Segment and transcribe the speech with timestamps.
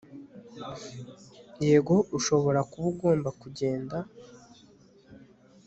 [1.67, 3.97] yego ushobora kuba ugomba kugenda